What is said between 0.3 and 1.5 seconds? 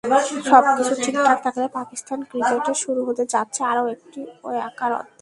সবকিছু ঠিকঠাক